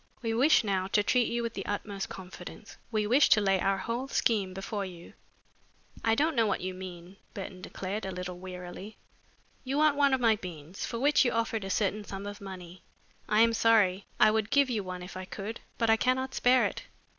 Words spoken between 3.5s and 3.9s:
our